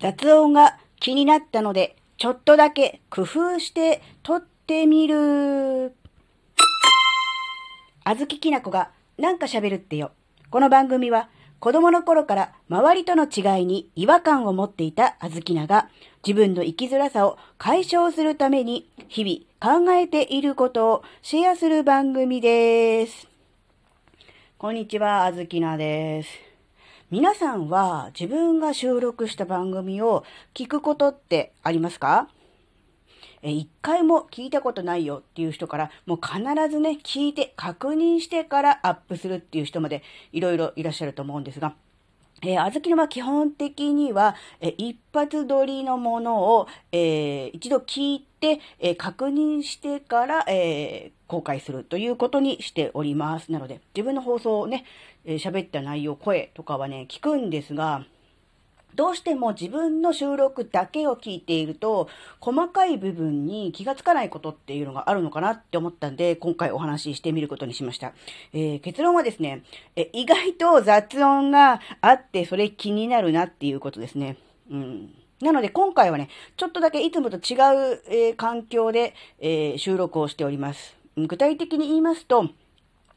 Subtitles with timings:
[0.00, 5.92] 雑音が気になったので、ちょっとだけ工夫して撮ってみる。
[8.04, 10.12] あずききなこがなんか喋るってよ。
[10.50, 15.88] この番組は子供の頃から周りとの違いに違和感を持っていたあずきなが
[16.24, 23.26] 自分の生きづらさを解消するために日々考えていることをシェアする番組です。
[24.58, 26.47] こんにちは、あずきなです。
[27.10, 32.28] 皆さんは自分が収録した番組を聞くことってありますか？
[33.40, 36.38] え一回も聞いたことないよっていう人から、もう必
[36.70, 41.74] ずね、聞いて確認してからアップするっていう人までいろいろいらっしゃると思うんですが、
[42.42, 53.52] えー、あずきのは基本的には、えー、一発撮りのものを、えー、一度聞いて、えー、確認してから、えー、公開するということにしております。
[53.52, 54.84] なので、自分の放送をね、
[55.24, 58.04] えー、喋った内容、声とかはね、聞くんですが、
[58.94, 62.08] どうしても自分の収録だけを聞いていると、
[62.40, 68.12] 細かい部分に気がつかないことっていうのがあるのかなって思ったんで、今回お話ししてみることにしました。
[68.52, 69.62] えー、結論はですね、
[69.94, 74.36] え、意外と雑音があって、それ気になるなっていうことですね。
[74.68, 75.14] うん。
[75.40, 80.96] なので今回はね、ちょっとだけいつもと違う、えー、環境で、えー、収録をしております。
[81.16, 82.48] 具体的に言いますと、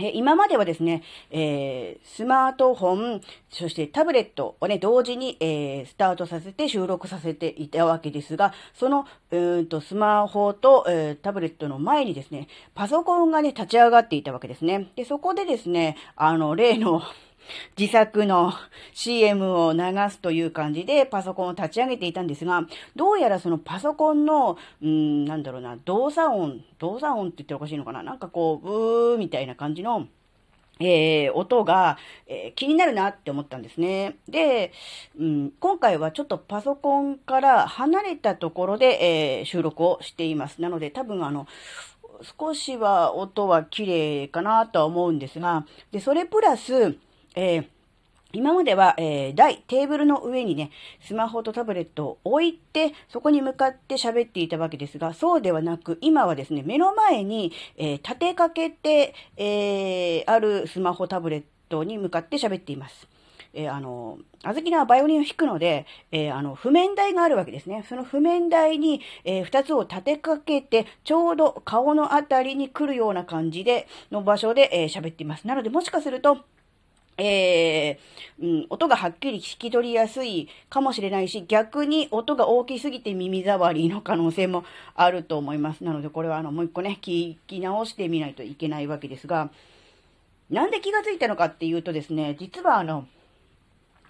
[0.00, 14.90] え今まではですね、えー、スマートフォン、そしてタブレットをね、同時に、えー、スタートさせて収録させていたわけですが、その、うんと、スマホと、えー、タブレットの前にですね、パソコンがね、立ち上がっていたわけですね。
[14.96, 17.02] で、そこでですね、あの、例の
[17.78, 18.52] 自作の
[18.92, 30.06] CM を流すという感じでパソコンを立ち上げていたんですが、どうやらそのパソコンの、うん、なんだろうな、動作音、動作音って言っておかしいのかななんかこう、ブーみたいな感じの、
[30.80, 34.16] えー、音が、えー、気になるなって思ったんですね。
[34.28, 34.72] で、
[35.18, 40.60] うん、今回はちょっとパソコンから離れたところで、えー、収録をしています。
[40.60, 41.46] なので多分あの、
[42.38, 46.96] 少しは音は綺麗かなとは思うんですが、で、それプラス、
[47.34, 47.66] えー
[48.34, 50.70] 今までは、えー、台、テーブルの上にね、
[51.02, 63.06] スマホとタブレットを置いて、そこに向かって喋っていたわけですが、そうではなく、今はですね、目の前に、えー、立てかけて、えー、あるスマホ、タブレットに向かって喋っています。
[63.54, 67.84] えー、あの、あずきなはバイオリンを弾くので、えー、あの、譜面台があるわけですね。
[67.86, 75.46] その譜面台に、えー、二つを立てかけて、ちょうど顔のあたりに来るような感じで、の場所で、えー、喋っています。
[75.46, 76.38] なので、もしかすると、
[77.18, 84.64] えー、うん、音がはっきり聞き取りやすいかもしれないし、逆に音が大きすぎて耳障りの可能性も
[84.94, 85.84] あると思います。
[85.84, 89.50] なので、これはあの、もう一個ね、聞き直してみないといけないわけですが、
[90.50, 93.06] なんで気がついたのかっていうとですね、実はあの、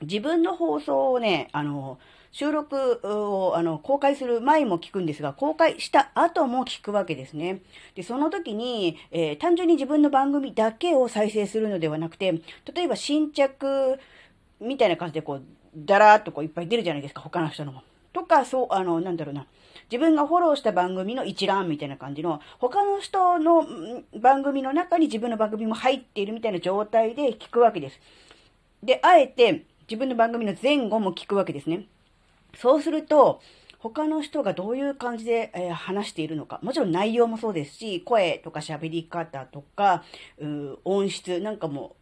[0.02, 1.98] 自分の放送をね、あの、
[2.32, 7.60] 収録をあの公開する前も聞くんですが、公開した後も聞くわけですね。
[7.94, 12.32] で、その時に、えー、単純に自分の番組だけを再生するのではなくて、
[12.74, 13.98] 例えば新着
[14.60, 15.42] みたいな感じでこう、
[15.76, 17.82] だらーっとこういっぱい出るじゃないですか、他の人のも。
[18.14, 19.46] とか、そう、あの、なんだろうな。
[19.90, 23.66] 自分がフォローした番組の一覧みたいな感じの、他の人の
[24.18, 28.00] 番組の中に自分の番組も入っているみたいな状態で聞くわけです。
[28.82, 31.84] で、あえて自分の番組の前後も聞くわけですね。
[32.56, 33.42] そうすると、
[33.78, 36.60] 他の人がどういう感じで、えー、話しているのか。
[36.62, 40.02] もちろん内容もそうですし、声とか喋り方とか、
[40.84, 41.94] 音質なんかも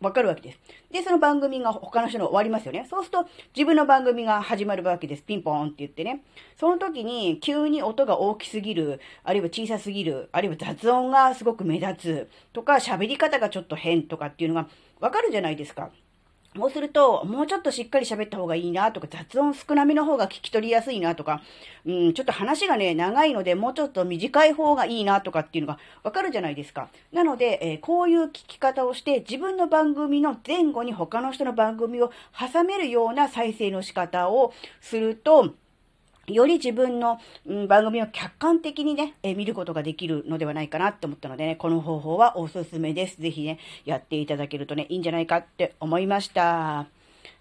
[0.00, 0.58] わかるわけです。
[0.90, 2.84] で、その番組が他の人の終わりますよね。
[2.90, 5.22] そうすると自分の番組が始まるわけです。
[5.22, 6.24] ピンポーンって言ってね。
[6.56, 15.92] その時に急に音が大きすぎる、あるいは小さすぎる、あるいは雑音がすごく目立つとか、喋り方がちょっと変とかっていうのがわかるじゃないですか。
[16.58, 21.40] そうすると、もうちょっとしっかり喋った方がいいなとか、雑音少なめの方が聞き取りやすいなとか、
[21.86, 26.88] うん、ちょっと話がね、長いので、もうちょっと短い方がいいなとかっていうのがわかるじゃないですか。
[27.12, 35.54] なので、えー、こういう聞き方をして、自分の番組の前後に他の人の番組を挟めるような再生の仕方をすると、
[36.34, 43.20] より自分の、うん、番組を客観的にね、え、見ることができるのではないかなって思ったのでね、この方法はおすすめです。
[43.20, 46.86] ぜひね、やっていただけるとね、いいんじゃないかって思いました。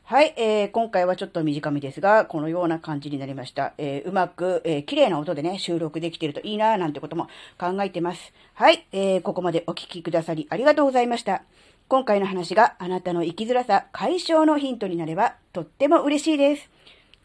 [0.09, 3.73] はい、えー、今回はちょっと短めですが、このような感じになりました。
[3.77, 7.27] えー、うまく、えー、綺麗な音でね、収録できてるといいなぁなんてことも
[7.59, 8.31] 考えてます。
[8.53, 11.43] はい、えー、ここまでお聞きくださりありがとうございました。
[11.89, 16.76] 今回の話があなたの生きづらさ解消のヒントになれば、とっても嬉しいです。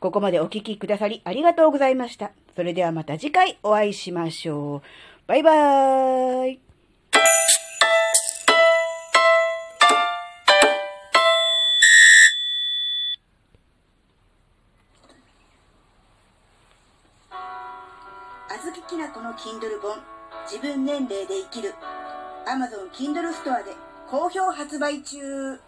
[0.03, 2.33] ここまでお聴きくださりありがとうございました。
[2.57, 4.83] それではまた次回お会いしましょう。
[5.29, 6.61] バイバーイ。
[18.51, 19.99] あずききなこの Kindle 本
[20.51, 21.75] 自分年齢で生きる
[22.49, 23.71] Amazon Kindle ストアで
[24.11, 25.61] 好評発売中